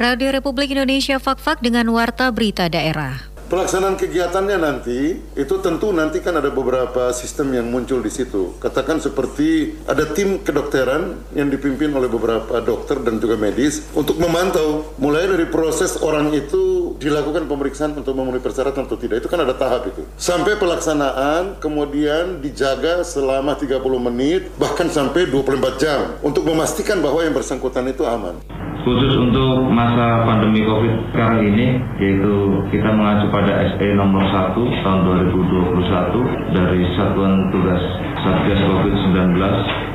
Radio 0.00 0.32
Republik 0.32 0.72
Indonesia 0.72 1.20
Fakfak 1.20 1.60
dengan 1.60 1.84
Warta 1.92 2.32
Berita 2.32 2.72
Daerah. 2.72 3.20
Pelaksanaan 3.52 4.00
kegiatannya 4.00 4.56
nanti 4.56 5.20
itu 5.36 5.54
tentu 5.60 5.92
nanti 5.92 6.24
kan 6.24 6.40
ada 6.40 6.48
beberapa 6.48 7.12
sistem 7.12 7.52
yang 7.52 7.68
muncul 7.68 8.00
di 8.00 8.08
situ. 8.08 8.56
Katakan 8.64 8.96
seperti 8.96 9.76
ada 9.84 10.08
tim 10.08 10.40
kedokteran 10.40 11.20
yang 11.36 11.52
dipimpin 11.52 11.92
oleh 11.92 12.08
beberapa 12.08 12.64
dokter 12.64 12.96
dan 13.04 13.20
juga 13.20 13.36
medis 13.36 13.92
untuk 13.92 14.16
memantau 14.16 14.88
mulai 14.96 15.28
dari 15.28 15.44
proses 15.52 16.00
orang 16.00 16.32
itu 16.32 16.96
dilakukan 16.96 17.44
pemeriksaan 17.44 17.92
untuk 17.92 18.16
memenuhi 18.16 18.40
persyaratan 18.40 18.88
atau 18.88 18.96
tidak. 18.96 19.20
Itu 19.20 19.28
kan 19.28 19.44
ada 19.44 19.52
tahap 19.52 19.84
itu. 19.84 20.00
Sampai 20.16 20.56
pelaksanaan 20.56 21.60
kemudian 21.60 22.40
dijaga 22.40 23.04
selama 23.04 23.52
30 23.52 23.84
menit 24.00 24.48
bahkan 24.56 24.88
sampai 24.88 25.28
24 25.28 25.76
jam 25.76 26.16
untuk 26.24 26.48
memastikan 26.48 27.04
bahwa 27.04 27.20
yang 27.20 27.36
bersangkutan 27.36 27.84
itu 27.92 28.08
aman 28.08 28.40
khusus 28.82 29.12
untuk 29.20 29.68
masa 29.68 30.24
pandemi 30.24 30.64
COVID 30.64 31.12
sekarang 31.12 31.40
ini, 31.44 31.80
yaitu 32.00 32.34
kita 32.72 32.90
mengacu 32.92 33.28
pada 33.28 33.76
SE 33.76 33.86
nomor 33.96 34.24
1 34.24 34.56
tahun 34.56 35.00
2021 35.30 36.56
dari 36.56 36.80
Satuan 36.96 37.52
Tugas 37.52 37.82
Satgas 38.20 38.60
COVID-19, 38.60 39.36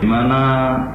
di 0.02 0.08
mana 0.08 0.42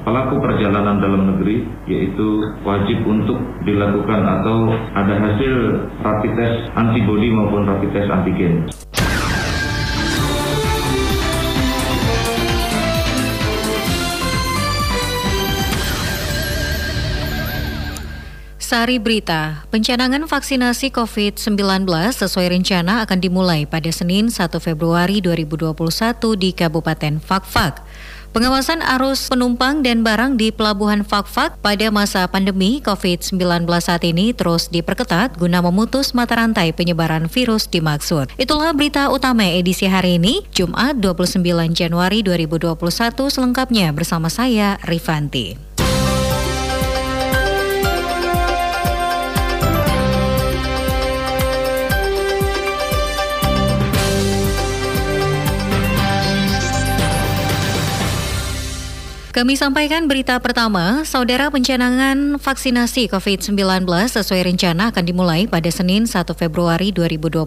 pelaku 0.03 0.39
perjalanan 0.39 1.03
dalam 1.03 1.35
negeri 1.35 1.66
yaitu 1.91 2.43
wajib 2.63 3.03
untuk 3.07 3.39
dilakukan 3.66 4.21
atau 4.23 4.71
ada 4.95 5.15
hasil 5.19 5.55
rapid 6.02 6.33
test 6.38 6.59
antibody 6.79 7.29
maupun 7.30 7.66
rapid 7.66 7.91
test 7.91 8.09
antigen. 8.11 8.66
Sari 18.71 19.02
Berita, 19.02 19.66
pencanangan 19.74 20.30
vaksinasi 20.30 20.95
COVID-19 20.95 21.90
sesuai 22.15 22.54
rencana 22.54 23.02
akan 23.02 23.18
dimulai 23.18 23.66
pada 23.66 23.90
Senin 23.90 24.30
1 24.30 24.46
Februari 24.63 25.18
2021 25.18 25.74
di 26.38 26.54
Kabupaten 26.54 27.18
Fakfak. 27.18 27.82
Pengawasan 28.30 28.79
arus 28.95 29.26
penumpang 29.26 29.82
dan 29.82 30.07
barang 30.07 30.38
di 30.38 30.54
Pelabuhan 30.54 31.02
Fakfak 31.02 31.59
pada 31.59 31.91
masa 31.91 32.30
pandemi 32.30 32.79
COVID-19 32.79 33.66
saat 33.82 34.07
ini 34.07 34.30
terus 34.30 34.71
diperketat 34.71 35.35
guna 35.35 35.59
memutus 35.66 36.15
mata 36.15 36.38
rantai 36.38 36.71
penyebaran 36.71 37.26
virus 37.26 37.66
dimaksud. 37.66 38.30
Itulah 38.38 38.71
berita 38.71 39.10
utama 39.10 39.51
edisi 39.51 39.91
hari 39.91 40.23
ini, 40.23 40.46
Jumat 40.54 40.95
29 41.02 41.43
Januari 41.74 42.23
2021 42.23 42.79
selengkapnya 43.35 43.91
bersama 43.91 44.30
saya, 44.30 44.79
Rifanti. 44.87 45.70
Kami 59.30 59.54
sampaikan 59.54 60.10
berita 60.10 60.42
pertama, 60.42 61.06
saudara 61.06 61.54
pencanangan 61.54 62.34
vaksinasi 62.42 63.06
COVID-19 63.14 63.86
sesuai 63.86 64.42
rencana 64.42 64.91
akan 64.91 65.04
dimulai 65.06 65.47
pada 65.47 65.70
Senin 65.70 66.03
1 66.03 66.26
Februari 66.34 66.91
2021 66.91 67.47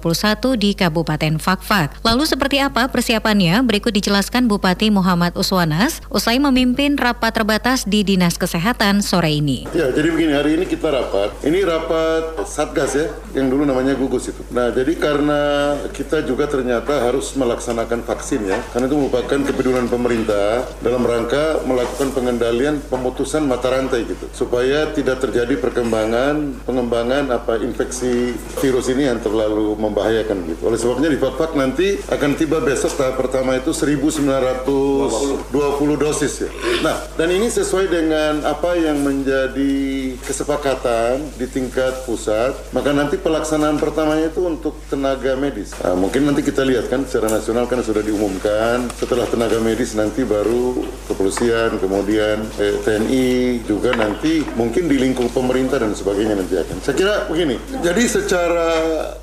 di 0.56 0.80
Kabupaten 0.80 1.36
Fakfak. 1.44 2.00
Lalu 2.08 2.24
seperti 2.24 2.64
apa 2.64 2.88
persiapannya? 2.88 3.68
Berikut 3.68 3.92
dijelaskan 3.92 4.48
Bupati 4.48 4.96
Muhammad 4.96 5.36
Uswanas 5.36 6.00
usai 6.08 6.40
memimpin 6.40 6.96
rapat 6.96 7.36
terbatas 7.36 7.84
di 7.84 8.08
Dinas 8.08 8.40
Kesehatan 8.40 9.04
sore 9.04 9.44
ini. 9.44 9.68
Ya, 9.76 9.92
jadi 9.92 10.08
begini, 10.08 10.40
hari 10.40 10.56
ini 10.56 10.64
kita 10.64 10.88
rapat. 10.88 11.36
Ini 11.44 11.68
rapat 11.68 12.48
Satgas 12.48 12.96
ya, 12.96 13.12
yang 13.36 13.52
dulu 13.52 13.68
namanya 13.68 13.92
gugus 14.00 14.32
itu. 14.32 14.40
Nah, 14.56 14.72
jadi 14.72 14.96
karena 14.96 15.76
kita 15.92 16.24
juga 16.24 16.48
ternyata 16.48 17.12
harus 17.12 17.36
melaksanakan 17.36 18.08
vaksin 18.08 18.48
ya, 18.48 18.64
karena 18.72 18.88
itu 18.88 18.96
merupakan 18.96 19.40
kepedulian 19.52 19.92
pemerintah 19.92 20.64
dalam 20.80 21.04
rangka 21.04 21.60
melakukan 21.74 22.14
pengendalian 22.14 22.78
pemutusan 22.88 23.44
mata 23.50 23.74
rantai 23.74 24.06
gitu 24.06 24.30
supaya 24.32 24.94
tidak 24.94 25.20
terjadi 25.26 25.58
perkembangan 25.58 26.62
pengembangan 26.64 27.34
apa 27.34 27.58
infeksi 27.60 28.38
virus 28.62 28.88
ini 28.94 29.10
yang 29.10 29.20
terlalu 29.20 29.74
membahayakan 29.80 30.46
gitu. 30.54 30.62
Oleh 30.70 30.80
sebabnya 30.80 31.10
di 31.10 31.18
Fatfak 31.18 31.58
nanti 31.58 31.98
akan 32.10 32.32
tiba 32.38 32.62
besok 32.62 32.94
tahap 32.94 33.18
pertama 33.18 33.56
itu 33.58 33.72
1920 33.74 35.50
dosis 35.98 36.34
ya. 36.46 36.50
Nah, 36.84 36.98
dan 37.16 37.30
ini 37.32 37.48
sesuai 37.48 37.88
dengan 37.88 38.44
apa 38.44 38.76
yang 38.76 39.00
menjadi 39.02 39.74
kesepakatan 40.20 41.24
di 41.40 41.48
tingkat 41.48 42.04
pusat, 42.04 42.52
maka 42.76 42.92
nanti 42.92 43.16
pelaksanaan 43.16 43.80
pertamanya 43.80 44.28
itu 44.28 44.44
untuk 44.44 44.76
tenaga 44.92 45.40
medis. 45.40 45.72
Nah, 45.80 45.96
mungkin 45.96 46.28
nanti 46.28 46.44
kita 46.44 46.68
lihat 46.68 46.92
kan 46.92 47.08
secara 47.08 47.32
nasional 47.32 47.66
kan 47.66 47.80
sudah 47.80 48.04
diumumkan 48.04 48.92
setelah 49.00 49.24
tenaga 49.30 49.64
medis 49.64 49.96
nanti 49.96 50.28
baru 50.28 50.84
kepolisian 51.08 51.63
kepolisian, 51.64 51.80
kemudian 51.80 52.38
eh, 52.60 52.76
TNI 52.84 53.28
juga 53.64 53.96
nanti 53.96 54.44
mungkin 54.58 54.90
di 54.92 54.98
lingkup 55.00 55.32
pemerintah 55.32 55.80
dan 55.80 55.96
sebagainya 55.96 56.36
nanti 56.36 56.56
akan. 56.60 56.78
Saya 56.84 56.96
kira 56.96 57.16
begini. 57.30 57.56
Jadi 57.84 58.04
secara 58.10 58.70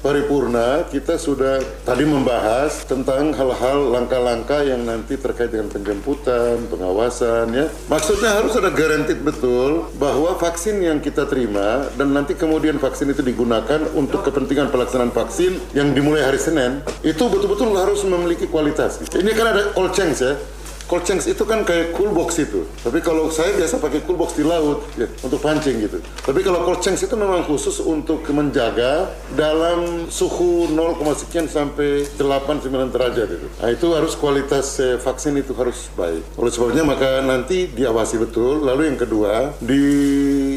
paripurna 0.00 0.88
kita 0.88 1.20
sudah 1.20 1.60
tadi 1.84 2.04
membahas 2.06 2.86
tentang 2.86 3.34
hal-hal 3.34 3.92
langkah-langkah 3.92 4.64
yang 4.64 4.86
nanti 4.86 5.20
terkait 5.20 5.52
dengan 5.52 5.68
penjemputan, 5.68 6.64
pengawasan 6.70 7.52
ya. 7.52 7.66
Maksudnya 7.90 8.30
harus 8.40 8.54
ada 8.56 8.70
garansi 8.72 9.14
betul 9.18 9.90
bahwa 9.98 10.36
vaksin 10.38 10.80
yang 10.80 11.02
kita 11.02 11.26
terima 11.26 11.90
dan 11.98 12.14
nanti 12.14 12.32
kemudian 12.38 12.80
vaksin 12.80 13.12
itu 13.12 13.20
digunakan 13.20 13.84
untuk 13.92 14.24
kepentingan 14.24 14.72
pelaksanaan 14.72 15.12
vaksin 15.12 15.58
yang 15.76 15.92
dimulai 15.92 16.24
hari 16.24 16.40
Senin 16.40 16.80
itu 17.04 17.20
betul-betul 17.26 17.74
harus 17.76 18.00
memiliki 18.06 18.46
kualitas. 18.48 19.02
Ini 19.10 19.30
kan 19.34 19.46
ada 19.52 19.62
all 19.76 19.90
chance 19.92 20.22
ya 20.22 20.34
cold 20.90 21.06
itu 21.06 21.44
kan 21.46 21.62
kayak 21.62 21.94
cool 21.94 22.10
box 22.10 22.42
itu. 22.42 22.66
Tapi 22.82 22.98
kalau 22.98 23.30
saya 23.30 23.54
biasa 23.54 23.78
pakai 23.78 24.02
cool 24.02 24.18
box 24.18 24.34
di 24.34 24.42
laut 24.42 24.82
ya, 24.98 25.06
untuk 25.22 25.38
pancing 25.38 25.78
gitu. 25.86 26.02
Tapi 26.26 26.42
kalau 26.42 26.66
cold 26.66 26.82
chain 26.82 26.98
itu 26.98 27.14
memang 27.14 27.46
khusus 27.46 27.78
untuk 27.78 28.26
menjaga 28.34 29.14
dalam 29.38 30.10
suhu 30.10 30.66
0, 30.74 30.98
sekian 31.14 31.46
sampai 31.46 32.10
8 32.18 32.66
9 32.66 32.90
derajat 32.90 33.28
itu. 33.30 33.46
Nah, 33.62 33.70
itu 33.70 33.86
harus 33.94 34.18
kualitas 34.18 34.82
eh, 34.82 34.98
vaksin 34.98 35.38
itu 35.38 35.54
harus 35.54 35.86
baik. 35.94 36.26
Oleh 36.34 36.50
sebabnya 36.50 36.82
maka 36.82 37.22
nanti 37.22 37.70
diawasi 37.70 38.18
betul. 38.18 38.66
Lalu 38.66 38.90
yang 38.90 38.98
kedua 38.98 39.54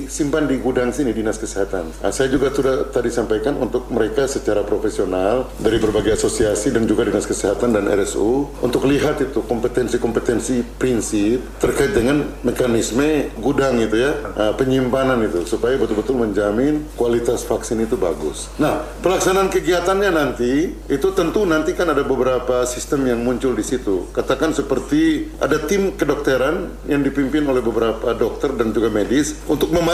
disimpan 0.07 0.49
di 0.49 0.59
gudang 0.59 0.91
sini 0.91 1.15
dinas 1.15 1.39
kesehatan. 1.39 2.03
Nah, 2.03 2.11
saya 2.11 2.27
juga 2.27 2.51
sudah 2.51 2.89
tadi 2.89 3.09
sampaikan 3.13 3.55
untuk 3.59 3.87
mereka 3.93 4.27
secara 4.27 4.65
profesional 4.65 5.47
dari 5.61 5.77
berbagai 5.79 6.17
asosiasi 6.17 6.73
dan 6.73 6.89
juga 6.89 7.07
dinas 7.07 7.27
kesehatan 7.29 7.71
dan 7.71 7.87
RSU 7.87 8.63
untuk 8.63 8.87
lihat 8.89 9.21
itu 9.23 9.39
kompetensi-kompetensi 9.45 10.33
kompetensi 10.33 10.65
prinsip 10.79 11.39
terkait 11.61 11.93
dengan 11.93 12.25
mekanisme 12.41 13.29
gudang 13.37 13.77
itu 13.79 14.01
ya, 14.01 14.11
uh, 14.33 14.53
penyimpanan 14.57 15.21
itu 15.23 15.45
supaya 15.45 15.77
betul-betul 15.77 16.17
menjamin 16.17 16.83
kualitas 16.97 17.45
vaksin 17.45 17.85
itu 17.85 17.95
bagus. 17.95 18.49
Nah, 18.57 18.81
pelaksanaan 19.05 19.53
kegiatannya 19.53 20.09
nanti 20.09 20.73
itu 20.89 21.07
tentu 21.13 21.45
nanti 21.45 21.77
kan 21.77 21.91
ada 21.91 22.01
beberapa 22.01 22.65
sistem 22.65 23.07
yang 23.07 23.21
muncul 23.21 23.53
di 23.53 23.61
situ. 23.61 24.09
Katakan 24.15 24.57
seperti 24.57 25.29
ada 25.37 25.61
tim 25.61 25.93
kedokteran 25.93 26.71
yang 26.89 27.05
dipimpin 27.05 27.45
oleh 27.45 27.61
beberapa 27.61 28.15
dokter 28.17 28.51
dan 28.57 28.73
juga 28.73 28.89
medis 28.89 29.37
untuk 29.45 29.69
memantau 29.69 29.92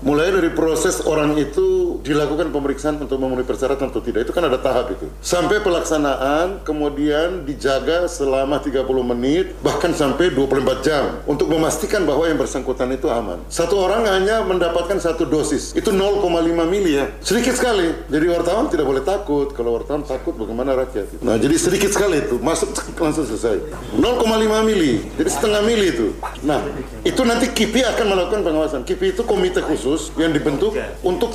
mulai 0.00 0.32
dari 0.32 0.48
proses 0.56 1.04
orang 1.04 1.36
itu 1.36 1.93
dilakukan 2.04 2.52
pemeriksaan 2.52 3.00
untuk 3.00 3.16
memenuhi 3.16 3.48
persyaratan 3.48 3.88
atau 3.88 4.04
tidak. 4.04 4.28
Itu 4.28 4.36
kan 4.36 4.44
ada 4.44 4.60
tahap 4.60 4.92
itu. 4.92 5.08
Sampai 5.24 5.64
pelaksanaan 5.64 6.60
kemudian 6.60 7.48
dijaga 7.48 8.04
selama 8.04 8.60
30 8.60 8.84
menit 9.02 9.56
bahkan 9.64 9.96
sampai 9.96 10.28
24 10.28 10.84
jam 10.84 11.24
untuk 11.24 11.48
memastikan 11.48 12.04
bahwa 12.04 12.28
yang 12.28 12.36
bersangkutan 12.36 12.92
itu 12.92 13.08
aman. 13.08 13.40
Satu 13.48 13.80
orang 13.80 14.04
hanya 14.04 14.44
mendapatkan 14.44 15.00
satu 15.00 15.24
dosis, 15.24 15.72
itu 15.72 15.88
0,5 15.88 16.28
mili 16.68 17.00
ya, 17.00 17.08
sedikit 17.24 17.56
sekali. 17.56 17.96
Jadi 18.12 18.26
wartawan 18.28 18.68
tidak 18.68 18.84
boleh 18.84 19.00
takut, 19.00 19.56
kalau 19.56 19.80
wartawan 19.80 20.04
takut 20.04 20.36
bagaimana 20.36 20.76
rakyat. 20.76 21.24
Nah 21.24 21.40
jadi 21.40 21.56
sedikit 21.56 21.88
sekali 21.88 22.20
itu, 22.20 22.36
masuk 22.36 22.76
langsung 23.04 23.24
selesai. 23.24 23.64
0,5 23.96 24.68
mili, 24.68 25.08
jadi 25.16 25.30
setengah 25.32 25.60
mili 25.64 25.86
itu. 25.96 26.12
Nah 26.44 26.60
itu 27.00 27.22
nanti 27.24 27.48
KIPI 27.48 27.96
akan 27.96 28.06
melakukan 28.12 28.40
pengawasan. 28.44 28.80
KIPI 28.84 29.16
itu 29.16 29.22
komite 29.24 29.64
khusus 29.64 30.12
yang 30.20 30.36
dibentuk 30.36 30.76
untuk 31.00 31.32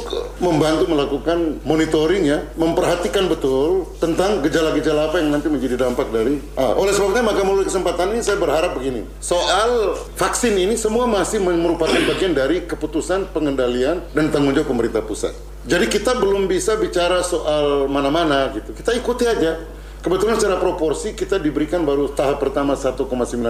membantu 0.60 0.92
melakukan 0.92 1.64
monitoring 1.64 2.28
ya, 2.28 2.44
memperhatikan 2.60 3.32
betul 3.32 3.88
tentang 4.04 4.44
gejala-gejala 4.44 5.08
apa 5.08 5.24
yang 5.24 5.32
nanti 5.32 5.48
menjadi 5.48 5.80
dampak 5.80 6.12
dari. 6.12 6.36
Ah, 6.60 6.76
oleh 6.76 6.92
sebabnya 6.92 7.24
maka 7.24 7.48
melalui 7.48 7.64
kesempatan 7.64 8.12
ini 8.12 8.20
ini 8.20 8.28
saya 8.28 8.36
berharap 8.36 8.76
begini, 8.76 9.08
soal 9.24 9.96
vaksin 10.20 10.60
ini 10.60 10.76
semua 10.76 11.08
masih 11.08 11.40
merupakan 11.40 11.96
bagian 11.96 12.36
dari 12.36 12.68
keputusan 12.68 13.32
pengendalian 13.32 14.04
dan 14.12 14.28
tanggung 14.36 14.52
jawab 14.52 14.68
pemerintah 14.68 15.00
pusat. 15.00 15.32
Jadi 15.64 15.88
kita 15.88 16.20
belum 16.20 16.52
bisa 16.52 16.76
bicara 16.76 17.24
soal 17.24 17.88
mana-mana 17.88 18.52
gitu. 18.52 18.76
Kita 18.76 18.92
ikuti 18.92 19.24
aja. 19.24 19.79
Kebetulan 20.00 20.40
secara 20.40 20.56
proporsi 20.64 21.12
kita 21.12 21.36
diberikan 21.44 21.84
baru 21.84 22.16
tahap 22.16 22.40
pertama 22.40 22.72
1,9 22.72 23.04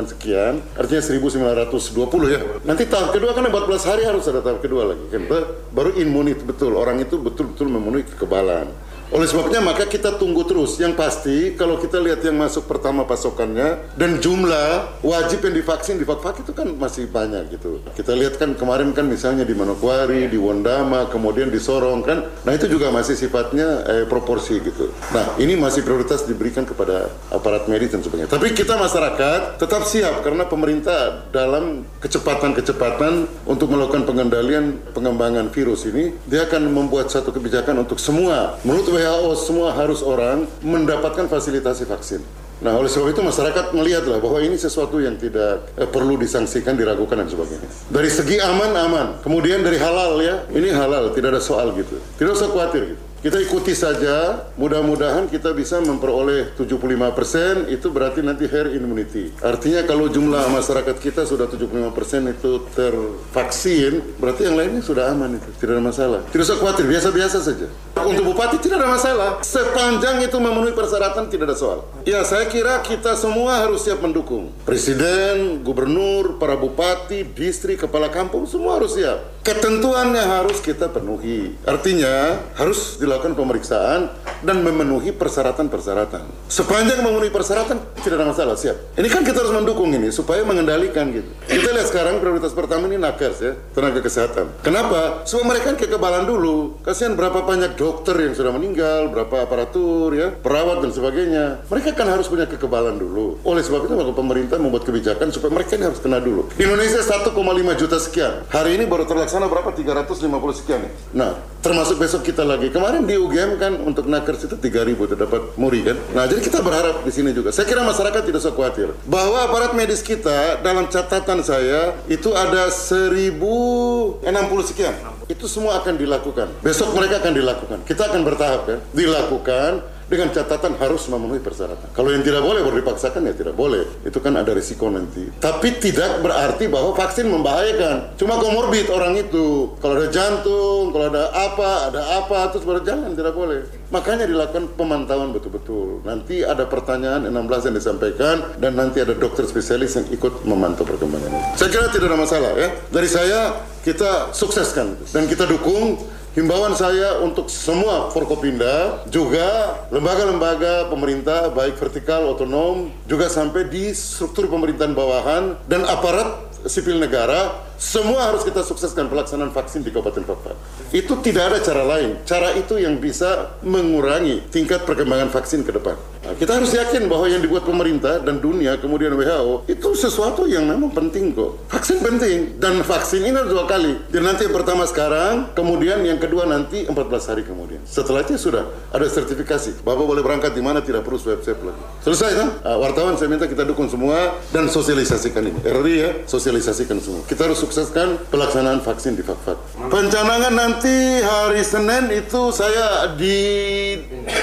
sekian, 0.09 0.57
artinya 0.73 0.97
1920 0.97 2.25
ya. 2.25 2.41
Nanti 2.65 2.89
tahap 2.89 3.13
kedua 3.13 3.37
kan 3.37 3.45
14 3.45 3.85
hari 3.85 4.01
harus 4.01 4.25
ada 4.25 4.41
tahap 4.41 4.57
kedua 4.57 4.97
lagi 4.97 5.05
kan. 5.13 5.29
Baru 5.69 5.93
imunit 5.93 6.41
betul, 6.41 6.73
orang 6.73 7.05
itu 7.05 7.21
betul-betul 7.21 7.69
memenuhi 7.69 8.01
kekebalan. 8.01 8.65
Oleh 9.09 9.25
sebabnya 9.25 9.57
maka 9.57 9.89
kita 9.89 10.21
tunggu 10.21 10.45
terus. 10.45 10.77
Yang 10.77 10.94
pasti 10.94 11.38
kalau 11.57 11.81
kita 11.81 11.97
lihat 11.97 12.21
yang 12.21 12.38
masuk 12.38 12.69
pertama 12.69 13.09
pasokannya 13.09 13.97
dan 13.97 14.21
jumlah 14.21 15.01
wajib 15.01 15.41
yang 15.50 15.57
divaksin 15.57 15.97
di 15.97 16.06
Fakfak 16.06 16.45
itu 16.45 16.53
kan 16.53 16.69
masih 16.77 17.09
banyak 17.09 17.50
gitu. 17.57 17.81
Kita 17.97 18.13
lihat 18.13 18.38
kan 18.38 18.53
kemarin 18.53 18.94
kan 18.94 19.09
misalnya 19.09 19.50
di 19.50 19.57
Manokwari, 19.57 20.29
di 20.29 20.38
Wondama, 20.38 21.09
kemudian 21.09 21.50
di 21.50 21.57
Sorong 21.57 22.06
kan. 22.06 22.29
Nah 22.45 22.53
itu 22.53 22.69
juga 22.69 22.94
masih 22.94 23.17
sifatnya 23.17 23.81
eh, 23.89 24.06
proporsi 24.06 24.61
gitu. 24.61 24.94
Nah 25.09 25.33
ini 25.41 25.57
masih 25.57 25.81
prioritas 25.81 26.29
diberikan 26.29 26.69
kepada 26.69 27.09
aparat 27.33 27.65
medis 27.65 27.89
dan 27.89 28.06
sebagainya. 28.06 28.29
Tapi 28.29 28.53
kita 28.53 28.77
masyarakat 28.77 29.57
tetap 29.57 29.89
siap 29.89 30.21
karena 30.21 30.45
pemerintah 30.45 31.25
dalam 31.33 31.81
kecepatan-kecepatan 31.97 33.25
untuk 33.50 33.73
melakukan 33.73 34.06
pengendalian 34.06 34.77
pengembangan 34.94 35.50
virus 35.50 35.89
ini 35.89 36.13
dia 36.29 36.45
akan 36.45 36.69
membuat 36.69 37.09
satu 37.09 37.33
kebijakan 37.33 37.81
untuk 37.81 37.97
semua 37.97 38.61
menurut 38.61 38.98
WHO 38.99 39.31
semua 39.39 39.71
harus 39.71 40.03
orang 40.03 40.43
mendapatkan 40.59 41.31
fasilitasi 41.31 41.87
vaksin. 41.87 42.19
Nah, 42.59 42.75
oleh 42.75 42.91
sebab 42.91 43.15
itu 43.15 43.23
masyarakat 43.23 43.71
melihatlah 43.71 44.19
bahwa 44.19 44.43
ini 44.43 44.59
sesuatu 44.59 44.99
yang 44.99 45.15
tidak 45.15 45.71
eh, 45.79 45.87
perlu 45.87 46.19
disangsikan, 46.19 46.75
diragukan 46.75 47.23
dan 47.23 47.31
sebagainya. 47.31 47.69
Dari 47.87 48.11
segi 48.11 48.35
aman 48.43 48.75
aman, 48.75 49.07
kemudian 49.23 49.63
dari 49.63 49.79
halal 49.79 50.19
ya, 50.19 50.43
ini 50.51 50.67
halal, 50.75 51.15
tidak 51.15 51.39
ada 51.39 51.41
soal 51.41 51.71
gitu. 51.79 51.95
Tidak 52.19 52.31
usah 52.35 52.51
khawatir 52.51 52.83
gitu. 52.95 53.03
Kita 53.19 53.35
ikuti 53.35 53.75
saja, 53.75 54.47
mudah-mudahan 54.55 55.27
kita 55.27 55.51
bisa 55.51 55.83
memperoleh 55.83 56.55
75% 56.55 57.67
itu 57.67 57.91
berarti 57.91 58.23
nanti 58.23 58.47
herd 58.47 58.71
immunity. 58.71 59.35
Artinya 59.43 59.83
kalau 59.83 60.07
jumlah 60.07 60.47
masyarakat 60.47 60.95
kita 61.03 61.27
sudah 61.27 61.51
75% 61.51 61.91
itu 62.31 62.51
tervaksin, 62.71 64.15
berarti 64.23 64.47
yang 64.47 64.55
lainnya 64.55 64.79
sudah 64.79 65.11
aman 65.11 65.35
itu, 65.35 65.51
tidak 65.59 65.75
ada 65.75 65.83
masalah. 65.83 66.19
Tidak 66.31 66.47
usah 66.47 66.57
khawatir, 66.63 66.87
biasa-biasa 66.87 67.37
saja. 67.43 67.67
Untuk 68.05 68.23
bupati 68.31 68.61
tidak 68.61 68.83
ada 68.83 68.89
masalah, 68.95 69.29
sepanjang 69.43 70.21
itu 70.23 70.37
memenuhi 70.39 70.71
persyaratan 70.75 71.27
tidak 71.27 71.51
ada 71.51 71.57
soal. 71.57 71.79
Ya, 72.05 72.23
saya 72.23 72.47
kira 72.47 72.79
kita 72.85 73.17
semua 73.17 73.59
harus 73.59 73.83
siap 73.83 73.99
mendukung. 74.03 74.53
Presiden, 74.63 75.63
gubernur, 75.65 76.39
para 76.39 76.55
bupati, 76.55 77.25
distrik, 77.25 77.83
kepala 77.83 78.07
kampung, 78.07 78.45
semua 78.45 78.77
harus 78.77 78.95
siap. 78.95 79.38
Ketentuannya 79.49 80.21
harus 80.29 80.61
kita 80.61 80.93
penuhi. 80.93 81.57
Artinya 81.65 82.37
harus 82.53 83.01
dilakukan 83.01 83.33
pemeriksaan 83.33 84.13
dan 84.45 84.61
memenuhi 84.61 85.09
persyaratan-persyaratan. 85.09 86.21
Sepanjang 86.45 87.01
memenuhi 87.01 87.33
persyaratan 87.33 87.81
tidak 88.05 88.21
ada 88.21 88.29
masalah, 88.29 88.53
siap. 88.53 88.77
Ini 88.93 89.09
kan 89.09 89.25
kita 89.25 89.41
harus 89.41 89.49
mendukung 89.49 89.89
ini 89.89 90.13
supaya 90.13 90.45
mengendalikan 90.45 91.09
gitu. 91.09 91.25
Kita 91.49 91.65
lihat 91.73 91.89
sekarang 91.89 92.21
prioritas 92.21 92.53
pertama 92.53 92.85
ini 92.93 93.01
nakes 93.01 93.41
ya, 93.41 93.57
tenaga 93.73 94.05
kesehatan. 94.05 94.53
Kenapa? 94.61 95.25
Supaya 95.25 95.57
mereka 95.57 95.73
kekebalan 95.73 96.29
dulu. 96.29 96.77
Kasihan 96.85 97.17
berapa 97.17 97.41
banyak 97.41 97.73
dokter 97.73 98.21
yang 98.21 98.37
sudah 98.37 98.53
meninggal, 98.53 99.09
berapa 99.09 99.49
aparatur 99.49 100.13
ya, 100.13 100.29
perawat 100.29 100.85
dan 100.85 100.93
sebagainya. 100.93 101.65
Mereka 101.73 101.97
kan 101.97 102.05
harus 102.05 102.29
punya 102.29 102.45
kekebalan 102.45 103.01
dulu. 103.01 103.41
Oleh 103.41 103.65
sebab 103.65 103.89
itu 103.89 103.97
maka 103.97 104.13
pemerintah 104.13 104.61
membuat 104.61 104.85
kebijakan 104.85 105.33
supaya 105.33 105.57
mereka 105.57 105.73
ini 105.73 105.89
harus 105.89 105.97
kena 105.97 106.21
dulu. 106.21 106.53
Indonesia 106.61 107.01
1,5 107.01 107.33
juta 107.81 107.97
sekian. 107.97 108.45
Hari 108.53 108.77
ini 108.77 108.85
baru 108.85 109.09
terlaksana 109.09 109.38
berapa? 109.47 109.69
350 109.71 110.59
sekian. 110.59 110.81
Nah, 111.15 111.39
termasuk 111.63 112.01
besok 112.01 112.25
kita 112.27 112.44
lagi. 112.44 112.74
Kemarin 112.74 113.07
di 113.07 113.15
UGM 113.15 113.62
kan 113.62 113.77
untuk 113.80 114.09
nakers 114.09 114.50
itu 114.50 114.57
3000 114.57 114.97
terdapat 115.15 115.41
muri 115.56 115.86
kan. 115.86 115.95
Nah, 116.12 116.25
jadi 116.25 116.41
kita 116.44 116.59
berharap 116.59 117.06
di 117.06 117.12
sini 117.13 117.31
juga. 117.31 117.53
Saya 117.53 117.69
kira 117.69 117.86
masyarakat 117.86 118.21
tidak 118.25 118.41
usah 118.44 118.51
khawatir 118.51 118.91
bahwa 119.07 119.45
aparat 119.45 119.71
medis 119.77 120.03
kita 120.03 120.59
dalam 120.65 120.89
catatan 120.89 121.45
saya 121.45 121.95
itu 122.12 122.33
ada 122.33 122.68
1060 122.74 124.19
sekian. 124.65 124.97
Itu 125.30 125.45
semua 125.45 125.77
akan 125.80 125.94
dilakukan. 125.94 126.65
Besok 126.65 126.97
mereka 126.97 127.21
akan 127.21 127.33
dilakukan. 127.38 127.77
Kita 127.85 128.09
akan 128.09 128.21
bertahap 128.25 128.62
kan. 128.65 128.80
Dilakukan 128.97 129.98
dengan 130.09 130.33
catatan 130.33 130.75
harus 130.81 131.06
memenuhi 131.06 131.38
persyaratan. 131.39 131.94
Kalau 131.94 132.09
yang 132.09 132.25
tidak 132.25 132.41
boleh 132.41 132.65
baru 132.65 132.81
dipaksakan 132.81 133.29
ya 133.29 133.33
tidak 133.38 133.53
boleh. 133.53 133.85
Itu 134.01 134.17
kan 134.19 134.33
ada 134.35 134.51
risiko 134.51 134.89
nanti. 134.89 135.29
Tapi 135.38 135.77
tidak 135.77 136.25
berarti 136.25 136.65
bahwa 136.65 136.97
vaksin 136.97 137.29
membahayakan. 137.29 138.17
Cuma 138.17 138.41
komorbid 138.41 138.89
orang 138.89 139.15
itu. 139.21 139.77
Kalau 139.77 139.94
ada 139.95 140.09
jantung, 140.09 140.89
kalau 140.89 141.13
ada 141.13 141.29
apa, 141.29 141.94
ada 141.94 142.01
apa, 142.25 142.50
terus 142.50 142.65
baru 142.65 142.81
jangan 142.81 143.13
tidak 143.13 143.38
boleh. 143.38 143.61
Makanya 143.94 144.25
dilakukan 144.25 144.73
pemantauan 144.73 145.29
betul-betul. 145.29 146.01
Nanti 146.01 146.41
ada 146.41 146.65
pertanyaan 146.65 147.29
16 147.29 147.69
yang 147.69 147.75
disampaikan 147.77 148.35
dan 148.57 148.73
nanti 148.73 149.06
ada 149.06 149.13
dokter 149.13 149.45
spesialis 149.45 149.94
yang 149.94 150.09
ikut 150.09 150.45
memantau 150.50 150.85
perkembangan. 150.89 151.53
Saya 151.53 151.69
kira 151.69 151.94
tidak 151.94 152.09
ada 152.09 152.17
masalah 152.17 152.51
ya. 152.57 152.73
Dari 152.89 153.09
saya 153.09 153.61
kita 153.85 154.33
sukseskan 154.33 154.97
dan 155.13 155.25
kita 155.29 155.45
dukung 155.45 156.01
Himbauan 156.37 156.77
saya 156.77 157.25
untuk 157.25 157.49
semua 157.49 158.13
Forkopinda, 158.13 159.01
juga 159.09 159.81
lembaga-lembaga 159.89 160.85
pemerintah, 160.85 161.49
baik 161.49 161.81
vertikal, 161.81 162.29
otonom, 162.29 162.93
juga 163.09 163.25
sampai 163.25 163.65
di 163.65 163.89
struktur 163.97 164.45
pemerintahan 164.45 164.93
bawahan 164.93 165.57
dan 165.65 165.89
aparat 165.89 166.53
sipil 166.69 167.01
negara, 167.01 167.65
semua 167.81 168.29
harus 168.29 168.45
kita 168.45 168.61
sukseskan 168.61 169.09
pelaksanaan 169.09 169.49
vaksin 169.49 169.81
di 169.81 169.89
Kabupaten 169.89 170.21
Papua. 170.21 170.53
Itu 170.93 171.17
tidak 171.23 171.49
ada 171.49 171.59
cara 171.65 171.83
lain. 171.97 172.21
Cara 172.27 172.53
itu 172.53 172.77
yang 172.77 173.01
bisa 173.01 173.57
mengurangi 173.65 174.45
tingkat 174.53 174.85
perkembangan 174.85 175.33
vaksin 175.33 175.65
ke 175.65 175.71
depan. 175.71 175.97
Nah, 176.19 176.36
kita 176.36 176.60
harus 176.60 176.75
yakin 176.75 177.07
bahwa 177.07 177.31
yang 177.31 177.39
dibuat 177.39 177.63
pemerintah 177.63 178.19
dan 178.19 178.44
dunia 178.44 178.75
kemudian 178.75 179.16
WHO 179.16 179.71
itu 179.71 179.89
sesuatu 179.95 180.44
yang 180.51 180.68
memang 180.68 180.92
penting 180.92 181.31
kok. 181.31 181.63
Vaksin 181.71 182.04
penting 182.04 182.60
dan 182.60 182.83
vaksin 182.83 183.24
ini 183.24 183.39
dua 183.48 183.63
kali. 183.63 183.95
Jadi 184.12 184.24
nanti 184.24 184.42
yang 184.44 184.56
pertama 184.56 184.83
sekarang, 184.83 185.56
kemudian 185.56 186.04
yang 186.04 186.19
kedua 186.19 186.44
nanti 186.44 186.83
14 186.83 187.30
hari 187.31 187.48
kemudian. 187.48 187.80
Setelah 187.88 188.27
itu 188.27 188.36
sudah 188.36 188.68
ada 188.92 189.07
sertifikasi. 189.07 189.80
Bapak 189.80 190.04
boleh 190.04 190.19
berangkat 190.19 190.51
di 190.51 190.60
mana 190.60 190.83
tidak 190.83 191.07
perlu 191.07 191.16
swab 191.16 191.39
swab 191.39 191.60
lagi. 191.63 191.81
Selesai 192.04 192.30
kan? 192.36 192.48
Nah, 192.68 192.75
wartawan 192.83 193.16
saya 193.16 193.31
minta 193.31 193.48
kita 193.48 193.63
dukung 193.63 193.88
semua 193.88 194.36
dan 194.51 194.68
sosialisasikan 194.68 195.44
ini. 195.48 195.60
RRI 195.63 195.95
ya, 195.95 196.10
sosialisasikan 196.27 197.00
semua. 197.00 197.24
Kita 197.31 197.48
harus 197.48 197.63
sukseskan 197.63 198.27
pelaksanaan 198.27 198.83
vaksin 198.83 199.16
di 199.16 199.24
Fakfak. 199.24 199.56
Pencanangan 199.88 200.51
nanti 200.51 201.24
hari 201.24 201.63
Senin 201.63 202.12
itu 202.12 202.51
saya 202.51 203.16
di 203.16 203.38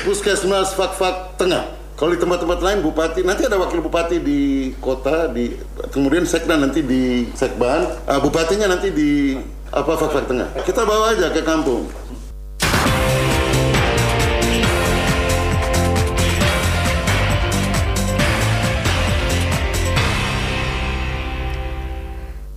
Puskesmas 0.08 0.73
Fakfak 0.73 1.25
Tengah. 1.36 1.64
Kalau 1.96 2.12
di 2.12 2.20
tempat-tempat 2.20 2.60
lain 2.60 2.84
bupati 2.84 3.24
nanti 3.24 3.48
ada 3.48 3.56
wakil 3.56 3.80
bupati 3.80 4.20
di 4.20 4.68
kota 4.84 5.32
di 5.32 5.56
kemudian 5.88 6.28
sekda 6.28 6.61
nanti 6.61 6.84
di 6.84 7.25
sekban, 7.32 7.88
uh, 8.04 8.20
bupatinya 8.20 8.68
nanti 8.68 8.92
di 8.92 9.32
apa 9.72 9.96
Fakfak 9.96 10.28
Tengah. 10.28 10.61
Kita 10.61 10.84
bawa 10.84 11.16
aja 11.16 11.32
ke 11.32 11.40
kampung. 11.40 11.88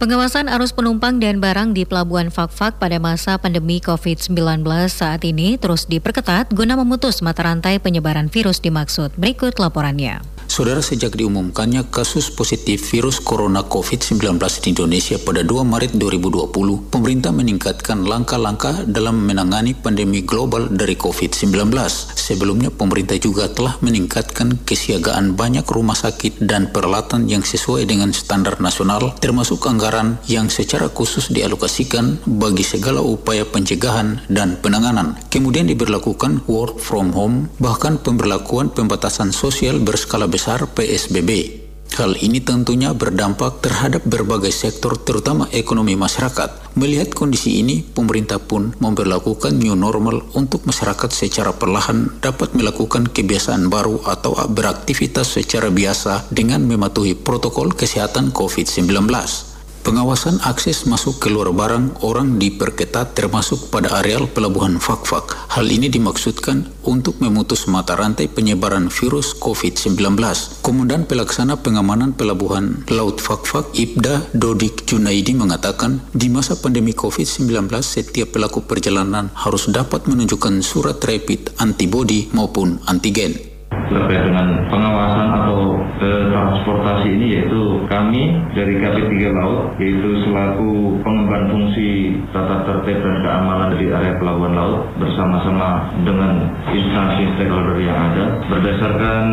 Pengawasan 0.10 0.50
arus 0.50 0.74
penumpang 0.74 1.22
dan 1.22 1.38
barang 1.38 1.78
di 1.78 1.86
Pelabuhan 1.86 2.34
Fakfak 2.34 2.82
pada 2.82 2.98
masa 2.98 3.38
pandemi 3.38 3.78
COVID-19 3.78 4.66
saat 4.90 5.22
ini 5.22 5.54
terus 5.62 5.86
diperketat 5.86 6.50
guna 6.50 6.74
memutus 6.74 7.22
mata 7.22 7.46
rantai 7.46 7.78
penyebaran 7.78 8.26
virus 8.26 8.58
dimaksud. 8.58 9.14
Berikut 9.22 9.62
laporannya. 9.62 10.40
Saudara, 10.50 10.82
sejak 10.82 11.14
diumumkannya 11.14 11.94
kasus 11.94 12.34
positif 12.34 12.82
virus 12.90 13.22
corona 13.22 13.62
COVID-19 13.62 14.42
di 14.66 14.74
Indonesia 14.74 15.22
pada 15.22 15.46
2 15.46 15.62
Maret 15.62 15.94
2020, 15.94 16.90
pemerintah 16.90 17.30
meningkatkan 17.30 18.02
langkah-langkah 18.02 18.82
dalam 18.90 19.30
menangani 19.30 19.78
pandemi 19.78 20.26
global 20.26 20.66
dari 20.74 20.98
COVID-19. 20.98 21.70
Sebelumnya, 22.18 22.74
pemerintah 22.74 23.22
juga 23.22 23.46
telah 23.46 23.78
meningkatkan 23.86 24.58
kesiagaan 24.66 25.38
banyak 25.38 25.70
rumah 25.70 25.94
sakit 25.94 26.42
dan 26.42 26.74
peralatan 26.74 27.30
yang 27.30 27.46
sesuai 27.46 27.86
dengan 27.86 28.10
standar 28.10 28.58
nasional, 28.58 29.14
termasuk 29.22 29.62
anggaran 29.70 29.99
yang 30.28 30.48
secara 30.48 30.88
khusus 30.92 31.32
dialokasikan 31.32 32.24
bagi 32.26 32.66
segala 32.66 33.00
upaya 33.04 33.44
pencegahan 33.48 34.24
dan 34.32 34.58
penanganan. 34.60 35.18
Kemudian 35.34 35.68
diberlakukan 35.68 36.46
work 36.48 36.80
from 36.80 37.12
home, 37.16 37.52
bahkan 37.62 38.00
pemberlakuan 38.00 38.72
pembatasan 38.72 39.34
sosial 39.36 39.82
berskala 39.82 40.26
besar 40.26 40.64
PSBB. 40.72 41.60
Hal 41.98 42.14
ini 42.22 42.38
tentunya 42.38 42.94
berdampak 42.94 43.66
terhadap 43.66 44.06
berbagai 44.06 44.54
sektor 44.54 44.94
terutama 44.94 45.50
ekonomi 45.50 45.98
masyarakat. 45.98 46.78
Melihat 46.78 47.18
kondisi 47.18 47.60
ini, 47.66 47.82
pemerintah 47.82 48.38
pun 48.38 48.78
memperlakukan 48.78 49.58
new 49.58 49.74
normal 49.74 50.22
untuk 50.38 50.70
masyarakat 50.70 51.10
secara 51.10 51.50
perlahan 51.52 52.22
dapat 52.22 52.54
melakukan 52.54 53.10
kebiasaan 53.10 53.74
baru 53.74 54.06
atau 54.06 54.38
beraktivitas 54.54 55.42
secara 55.42 55.74
biasa 55.74 56.30
dengan 56.30 56.62
mematuhi 56.70 57.18
protokol 57.18 57.74
kesehatan 57.74 58.32
COVID-19. 58.38 59.49
Pengawasan 59.80 60.44
akses 60.44 60.84
masuk 60.86 61.24
keluar 61.24 61.50
barang 61.56 62.06
orang 62.06 62.38
diperketat 62.38 63.18
termasuk 63.18 63.72
pada 63.72 64.04
areal 64.04 64.28
pelabuhan 64.30 64.78
Fakfak. 64.78 65.50
Hal 65.56 65.66
ini 65.72 65.88
dimaksudkan 65.88 66.68
untuk 66.86 67.18
memutus 67.24 67.66
mata 67.66 67.96
rantai 67.96 68.30
penyebaran 68.30 68.92
virus 68.92 69.34
COVID-19. 69.40 70.20
Komandan 70.62 71.08
Pelaksana 71.08 71.58
Pengamanan 71.58 72.14
Pelabuhan 72.14 72.86
Laut 72.94 73.18
Fakfak 73.24 73.74
Ibda 73.74 74.36
Dodik 74.36 74.86
Junaidi 74.86 75.34
mengatakan 75.34 76.04
di 76.14 76.28
masa 76.30 76.60
pandemi 76.60 76.94
COVID-19 76.94 77.72
setiap 77.80 78.38
pelaku 78.38 78.62
perjalanan 78.68 79.34
harus 79.34 79.72
dapat 79.72 80.06
menunjukkan 80.06 80.62
surat 80.62 81.02
rapid 81.02 81.56
antibody 81.58 82.30
maupun 82.36 82.78
antigen 82.86 83.49
terkait 83.90 84.22
dengan 84.22 84.48
pengawasan 84.70 85.28
atau 85.34 85.82
e, 85.98 86.08
transportasi 86.30 87.08
ini 87.10 87.26
yaitu 87.38 87.62
kami 87.90 88.38
dari 88.54 88.78
KP3 88.78 89.14
Laut 89.34 89.74
yaitu 89.82 90.10
selaku 90.26 91.02
pengemban 91.02 91.50
fungsi 91.50 92.18
tata 92.30 92.66
tertib 92.66 93.02
dan 93.02 93.16
keamanan 93.26 93.76
di 93.78 93.90
area 93.90 94.16
pelabuhan 94.22 94.54
laut 94.54 94.82
bersama-sama 95.02 95.90
dengan 96.06 96.54
instansi 96.70 97.24
stakeholder 97.36 97.78
yang 97.82 97.98
ada 97.98 98.26
berdasarkan 98.48 99.24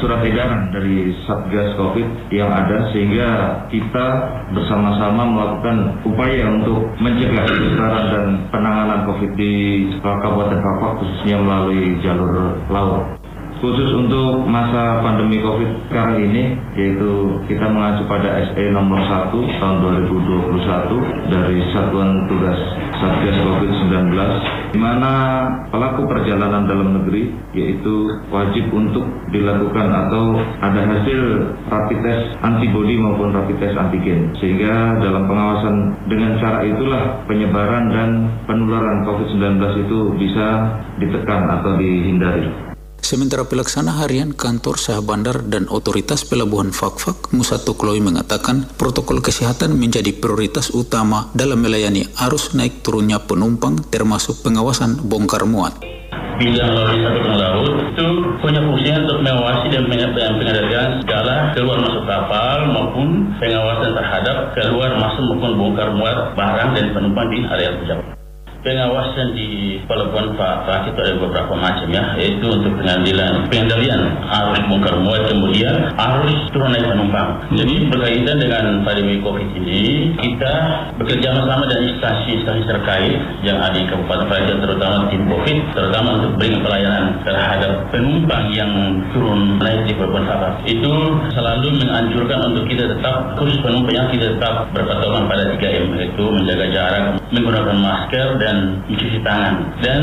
surat 0.00 0.20
edaran 0.24 0.72
dari 0.72 1.12
Satgas 1.28 1.76
Covid 1.76 2.32
yang 2.32 2.48
ada 2.48 2.88
sehingga 2.96 3.28
kita 3.68 4.06
bersama-sama 4.56 5.22
melakukan 5.28 5.76
upaya 6.08 6.48
untuk 6.48 6.88
mencegah 6.98 7.44
penyebaran 7.44 8.04
dan 8.08 8.26
penanganan 8.48 9.00
Covid 9.04 9.32
di 9.36 9.52
Kabupaten 10.00 10.60
Papua 10.64 10.90
khususnya 11.02 11.36
melalui 11.40 12.00
jalur 12.00 12.56
laut 12.72 13.25
khusus 13.60 13.88
untuk 13.96 14.44
masa 14.44 15.00
pandemi 15.00 15.40
COVID 15.40 15.88
sekarang 15.88 16.20
ini 16.20 16.56
yaitu 16.76 17.40
kita 17.48 17.64
mengacu 17.72 18.04
pada 18.04 18.44
SE 18.52 18.64
nomor 18.68 19.00
1 19.00 19.32
tahun 19.32 19.76
2021 20.12 21.32
dari 21.32 21.56
Satuan 21.72 22.28
Tugas 22.28 22.58
Satgas 23.00 23.36
COVID-19 23.40 24.12
di 24.76 24.78
mana 24.80 25.12
pelaku 25.72 26.04
perjalanan 26.04 26.68
dalam 26.68 27.00
negeri 27.00 27.32
yaitu 27.56 28.20
wajib 28.28 28.68
untuk 28.76 29.08
dilakukan 29.32 29.88
atau 29.88 30.36
ada 30.60 30.80
hasil 30.92 31.20
rapid 31.72 31.98
test 32.04 32.24
antibody 32.44 33.00
maupun 33.00 33.32
rapid 33.32 33.56
test 33.56 33.76
antigen 33.80 34.36
sehingga 34.36 35.00
dalam 35.00 35.24
pengawasan 35.24 35.96
dengan 36.12 36.36
cara 36.44 36.60
itulah 36.60 37.24
penyebaran 37.24 37.88
dan 37.88 38.08
penularan 38.44 39.00
COVID-19 39.08 39.88
itu 39.88 39.98
bisa 40.20 40.46
ditekan 41.00 41.48
atau 41.60 41.80
dihindari. 41.80 42.65
Sementara 43.06 43.46
pelaksana 43.46 44.02
harian 44.02 44.34
kantor 44.34 44.82
Sah 44.82 44.98
Bandar 44.98 45.46
dan 45.46 45.70
otoritas 45.70 46.26
pelabuhan 46.26 46.74
Fakfak 46.74 47.30
Musa 47.30 47.54
Tukloi 47.54 48.02
mengatakan 48.02 48.66
protokol 48.74 49.22
kesehatan 49.22 49.78
menjadi 49.78 50.10
prioritas 50.10 50.74
utama 50.74 51.30
dalam 51.30 51.62
melayani 51.62 52.02
arus 52.26 52.58
naik 52.58 52.82
turunnya 52.82 53.22
penumpang 53.22 53.78
termasuk 53.94 54.42
pengawasan 54.42 55.06
bongkar 55.06 55.46
muat. 55.46 55.78
Bidang 56.42 56.66
lalu 56.74 56.98
lintas 56.98 57.30
laut 57.30 57.74
itu 57.94 58.06
punya 58.42 58.58
fungsi 58.66 58.90
untuk 58.90 59.22
mengawasi 59.22 59.66
dan 59.70 59.86
pengendalian 59.86 60.90
segala 61.06 61.54
keluar 61.54 61.78
masuk 61.78 62.02
kapal 62.10 62.58
maupun 62.74 63.30
pengawasan 63.38 63.94
terhadap 63.94 64.50
keluar 64.58 64.90
masuk 64.98 65.30
maupun 65.30 65.54
bongkar 65.54 65.94
muat 65.94 66.34
barang 66.34 66.74
dan 66.74 66.90
penumpang 66.90 67.30
di 67.30 67.38
area 67.54 67.70
pejabat 67.70 68.15
pengawasan 68.66 69.38
di 69.38 69.78
pelabuhan 69.86 70.34
Pak 70.34 70.66
Pak 70.66 70.90
itu 70.90 70.98
ada 70.98 71.14
beberapa 71.22 71.54
macam 71.54 71.86
ya, 71.86 72.18
yaitu 72.18 72.50
untuk 72.50 72.74
pengendalian 72.82 73.46
pengendalian 73.46 74.02
arus 74.26 74.60
bongkar 74.66 74.98
muat 74.98 75.22
kemudian 75.30 75.94
arus 75.94 76.34
turun 76.50 76.74
naik 76.74 76.90
penumpang. 76.90 77.46
Jadi 77.54 77.86
berkaitan 77.86 78.42
dengan 78.42 78.64
pandemi 78.82 79.22
COVID 79.22 79.48
ini, 79.54 80.10
kita 80.18 80.54
bekerja 80.98 81.30
sama 81.30 81.62
dengan 81.70 81.94
instansi-instansi 81.94 82.64
terkait 82.66 83.14
yang 83.46 83.62
ada 83.62 83.78
di 83.78 83.86
Kabupaten 83.86 84.26
Praja 84.26 84.52
terutama 84.58 84.96
tim 85.14 85.22
COVID, 85.30 85.58
terutama 85.78 86.08
untuk 86.18 86.32
berikan 86.42 86.60
pelayanan 86.66 87.04
terhadap 87.22 87.72
penumpang 87.94 88.50
yang 88.50 88.72
turun 89.14 89.62
naik 89.62 89.86
di 89.86 89.94
pelabuhan 89.94 90.26
Sabah. 90.26 90.52
Itu 90.66 90.92
selalu 91.30 91.78
menganjurkan 91.86 92.50
untuk 92.50 92.66
kita 92.66 92.90
tetap 92.98 93.38
khusus 93.38 93.62
penumpang 93.62 93.94
yang 93.94 94.08
kita 94.10 94.34
tetap 94.34 94.66
berpatokan 94.74 95.30
pada 95.30 95.54
3M, 95.54 95.94
yaitu 96.02 96.24
menjaga 96.26 96.66
jarak, 96.74 97.04
menggunakan 97.30 97.78
masker 97.78 98.28
dan 98.42 98.55
dan 98.56 98.64
mencuci 98.88 99.20
tangan. 99.20 99.54
Dan 99.84 100.02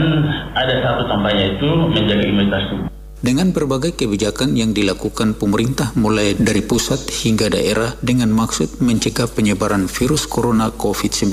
ada 0.54 0.74
satu 0.86 1.02
tambahnya 1.10 1.58
itu 1.58 1.70
menjaga 1.90 2.24
imunitas 2.30 2.64
tubuh. 2.70 2.90
Dengan 3.24 3.56
berbagai 3.56 3.96
kebijakan 3.96 4.52
yang 4.60 4.76
dilakukan 4.76 5.40
pemerintah 5.40 5.96
mulai 5.96 6.36
dari 6.36 6.60
pusat 6.60 7.00
hingga 7.08 7.48
daerah 7.48 7.96
dengan 8.04 8.28
maksud 8.36 8.84
mencegah 8.84 9.32
penyebaran 9.32 9.88
virus 9.88 10.28
corona 10.28 10.68
COVID-19 10.76 11.32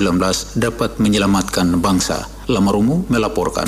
dapat 0.55 1.03
menyelamatkan 1.03 1.67
bangsa. 1.83 2.31
Lamarumu 2.47 3.03
melaporkan. 3.11 3.67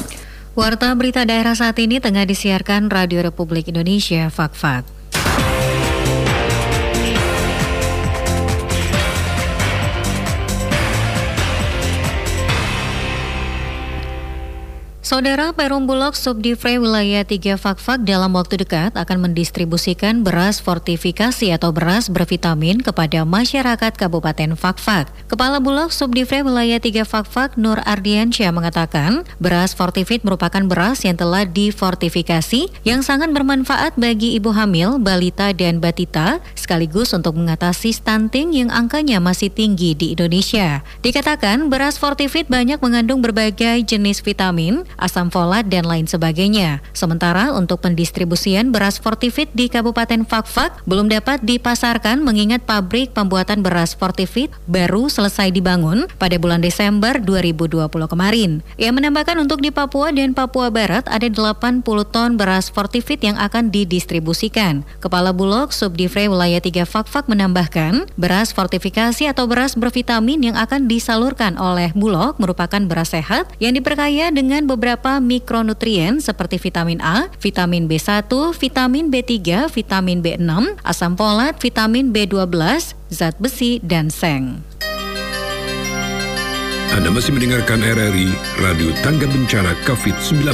Warta 0.55 0.95
berita 0.95 1.27
daerah 1.27 1.51
saat 1.51 1.75
ini 1.83 1.99
tengah 1.99 2.23
disiarkan 2.23 2.87
Radio 2.87 3.27
Republik 3.27 3.67
Indonesia 3.67 4.31
Fak-Fak. 4.31 4.92
Saudara 15.13 15.53
Perum 15.53 15.85
Bulog 15.85 16.17
Subdivre 16.17 16.81
Wilayah 16.81 17.21
3 17.21 17.53
Fakfak 17.61 18.01
dalam 18.01 18.33
waktu 18.33 18.65
dekat 18.65 18.97
akan 18.97 19.29
mendistribusikan 19.29 20.25
beras 20.25 20.57
fortifikasi 20.57 21.53
atau 21.53 21.69
beras 21.69 22.09
bervitamin 22.09 22.81
kepada 22.81 23.21
masyarakat 23.21 23.93
Kabupaten 23.93 24.57
Fakfak. 24.57 25.13
Kepala 25.29 25.61
Bulog 25.61 25.93
Subdivre 25.93 26.41
Wilayah 26.41 26.81
3 26.81 27.05
Fakfak 27.05 27.61
Nur 27.61 27.77
Ardiansyah 27.85 28.49
mengatakan, 28.49 29.21
beras 29.37 29.77
fortifit 29.77 30.25
merupakan 30.25 30.65
beras 30.65 31.05
yang 31.05 31.13
telah 31.13 31.45
difortifikasi 31.45 32.73
yang 32.81 33.05
sangat 33.05 33.29
bermanfaat 33.37 33.93
bagi 33.93 34.33
ibu 34.33 34.49
hamil, 34.49 34.97
balita, 34.97 35.53
dan 35.53 35.77
batita, 35.77 36.41
sekaligus 36.57 37.13
untuk 37.13 37.37
mengatasi 37.37 37.93
stunting 37.93 38.49
yang 38.57 38.73
angkanya 38.73 39.21
masih 39.21 39.53
tinggi 39.53 39.93
di 39.93 40.17
Indonesia. 40.17 40.81
Dikatakan, 41.05 41.69
beras 41.69 42.01
fortifit 42.01 42.49
banyak 42.49 42.81
mengandung 42.81 43.21
berbagai 43.21 43.85
jenis 43.85 44.25
vitamin, 44.25 44.81
asam 45.03 45.27
folat, 45.27 45.67
dan 45.67 45.83
lain 45.83 46.07
sebagainya. 46.07 46.79
Sementara 46.95 47.51
untuk 47.51 47.83
pendistribusian 47.83 48.71
beras 48.71 48.95
Fortifit 49.03 49.51
di 49.51 49.67
Kabupaten 49.67 50.23
Fakfak 50.23 50.87
belum 50.87 51.11
dapat 51.11 51.43
dipasarkan 51.43 52.23
mengingat 52.23 52.63
pabrik 52.63 53.11
pembuatan 53.11 53.59
beras 53.59 53.91
Fortifit 53.91 54.47
baru 54.71 55.11
selesai 55.11 55.51
dibangun 55.51 56.07
pada 56.15 56.39
bulan 56.39 56.63
Desember 56.63 57.19
2020 57.19 57.83
kemarin. 58.07 58.63
Ia 58.79 58.95
menambahkan 58.95 59.35
untuk 59.43 59.59
di 59.59 59.75
Papua 59.75 60.15
dan 60.15 60.31
Papua 60.31 60.71
Barat 60.71 61.03
ada 61.11 61.27
80 61.27 61.83
ton 62.07 62.39
beras 62.39 62.71
Fortifit 62.71 63.19
yang 63.19 63.35
akan 63.35 63.67
didistribusikan. 63.67 64.87
Kepala 65.03 65.35
Bulog 65.35 65.75
Subdivre 65.75 66.31
Wilayah 66.31 66.63
3 66.63 66.87
Fakfak 66.87 67.27
menambahkan, 67.27 68.07
beras 68.15 68.55
fortifikasi 68.55 69.27
atau 69.27 69.49
beras 69.49 69.75
bervitamin 69.75 70.53
yang 70.53 70.55
akan 70.55 70.87
disalurkan 70.87 71.59
oleh 71.59 71.91
Bulog 71.91 72.39
merupakan 72.39 72.79
beras 72.87 73.11
sehat 73.11 73.49
yang 73.57 73.75
diperkaya 73.75 74.29
dengan 74.29 74.63
beberapa 74.69 74.82
beberapa 74.83 75.23
mikronutrien 75.23 76.19
seperti 76.19 76.59
vitamin 76.59 76.99
A, 76.99 77.31
vitamin 77.39 77.87
B1, 77.87 78.27
vitamin 78.59 79.07
B3, 79.07 79.71
vitamin 79.71 80.19
B6, 80.19 80.75
asam 80.83 81.15
folat, 81.15 81.55
vitamin 81.55 82.11
B12, 82.11 82.91
zat 83.07 83.39
besi, 83.39 83.79
dan 83.79 84.11
seng. 84.11 84.59
Anda 86.91 87.15
masih 87.15 87.31
mendengarkan 87.31 87.79
RRI 87.79 88.27
Radio 88.59 88.91
Tangga 89.07 89.31
Bencana 89.31 89.71
COVID-19. 89.87 90.51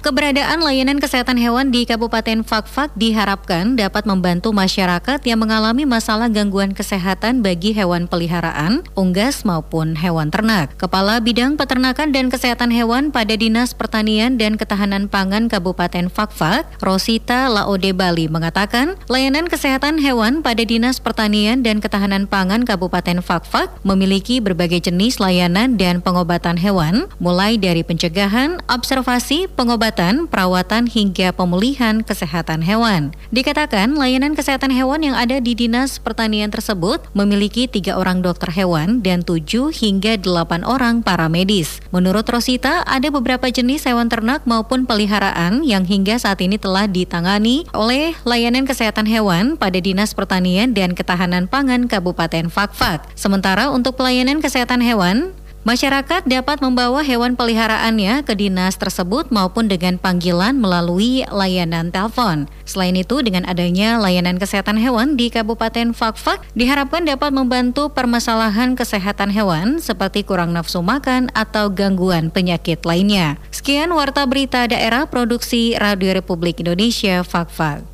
Keberadaan 0.00 0.64
layanan 0.64 0.96
kesehatan 0.96 1.36
hewan 1.36 1.68
di 1.68 1.84
Kabupaten 1.84 2.40
Fakfak 2.40 2.88
diharapkan 2.96 3.76
dapat 3.76 4.08
membantu 4.08 4.48
masyarakat 4.48 5.20
yang 5.28 5.44
mengalami 5.44 5.84
masalah 5.84 6.32
gangguan 6.32 6.72
kesehatan 6.72 7.44
bagi 7.44 7.76
hewan 7.76 8.08
peliharaan, 8.08 8.80
unggas 8.96 9.44
maupun 9.44 10.00
hewan 10.00 10.32
ternak. 10.32 10.72
Kepala 10.80 11.20
Bidang 11.20 11.60
Peternakan 11.60 12.16
dan 12.16 12.32
Kesehatan 12.32 12.72
Hewan 12.72 13.12
pada 13.12 13.36
Dinas 13.36 13.76
Pertanian 13.76 14.40
dan 14.40 14.56
Ketahanan 14.56 15.04
Pangan 15.04 15.52
Kabupaten 15.52 16.08
Fakfak, 16.08 16.64
Rosita 16.80 17.52
Laode 17.52 17.92
Bali 17.92 18.24
mengatakan, 18.32 18.96
layanan 19.12 19.52
kesehatan 19.52 20.00
hewan 20.00 20.40
pada 20.40 20.64
Dinas 20.64 20.96
Pertanian 20.96 21.60
dan 21.60 21.84
Ketahanan 21.84 22.24
Pangan 22.24 22.64
Kabupaten 22.64 23.20
Fakfak 23.20 23.68
memiliki 23.84 24.40
berbagai 24.40 24.80
jenis 24.88 25.20
layanan 25.20 25.76
dan 25.76 26.00
pengobatan 26.00 26.56
hewan, 26.56 27.04
mulai 27.20 27.60
dari 27.60 27.84
pencegahan, 27.84 28.64
observasi, 28.64 29.44
pengobatan 29.52 29.89
pengobatan, 29.90 30.30
perawatan 30.30 30.84
hingga 30.86 31.34
pemulihan 31.34 32.06
kesehatan 32.06 32.62
hewan. 32.62 33.10
Dikatakan 33.34 33.98
layanan 33.98 34.38
kesehatan 34.38 34.70
hewan 34.70 35.02
yang 35.02 35.18
ada 35.18 35.42
di 35.42 35.58
Dinas 35.58 35.98
Pertanian 35.98 36.46
tersebut 36.46 37.02
memiliki 37.10 37.66
tiga 37.66 37.98
orang 37.98 38.22
dokter 38.22 38.54
hewan 38.54 39.02
dan 39.02 39.26
tujuh 39.26 39.74
hingga 39.74 40.14
delapan 40.14 40.62
orang 40.62 41.02
para 41.02 41.26
medis. 41.26 41.82
Menurut 41.90 42.22
Rosita, 42.30 42.86
ada 42.86 43.10
beberapa 43.10 43.50
jenis 43.50 43.82
hewan 43.82 44.06
ternak 44.06 44.46
maupun 44.46 44.86
peliharaan 44.86 45.66
yang 45.66 45.82
hingga 45.82 46.22
saat 46.22 46.38
ini 46.38 46.54
telah 46.54 46.86
ditangani 46.86 47.66
oleh 47.74 48.14
layanan 48.22 48.70
kesehatan 48.70 49.10
hewan 49.10 49.58
pada 49.58 49.82
Dinas 49.82 50.14
Pertanian 50.14 50.70
dan 50.70 50.94
Ketahanan 50.94 51.50
Pangan 51.50 51.90
Kabupaten 51.90 52.46
Fakfak. 52.46 53.10
Sementara 53.18 53.74
untuk 53.74 53.98
pelayanan 53.98 54.38
kesehatan 54.38 54.86
hewan, 54.86 55.34
Masyarakat 55.60 56.24
dapat 56.24 56.64
membawa 56.64 57.04
hewan 57.04 57.36
peliharaannya 57.36 58.24
ke 58.24 58.32
dinas 58.32 58.80
tersebut 58.80 59.28
maupun 59.28 59.68
dengan 59.68 60.00
panggilan 60.00 60.56
melalui 60.56 61.20
layanan 61.28 61.92
telepon. 61.92 62.48
Selain 62.64 62.96
itu, 62.96 63.20
dengan 63.20 63.44
adanya 63.44 64.00
layanan 64.00 64.40
kesehatan 64.40 64.80
hewan 64.80 65.20
di 65.20 65.28
Kabupaten 65.28 65.92
Fakfak, 65.92 66.40
diharapkan 66.56 67.04
dapat 67.04 67.36
membantu 67.36 67.92
permasalahan 67.92 68.72
kesehatan 68.72 69.28
hewan 69.36 69.84
seperti 69.84 70.24
kurang 70.24 70.56
nafsu 70.56 70.80
makan 70.80 71.28
atau 71.36 71.68
gangguan 71.68 72.32
penyakit 72.32 72.80
lainnya. 72.88 73.36
Sekian 73.52 73.92
Warta 73.92 74.24
Berita 74.24 74.64
Daerah 74.64 75.04
Produksi 75.12 75.76
Radio 75.76 76.16
Republik 76.16 76.64
Indonesia 76.64 77.20
Fakfak. 77.20 77.84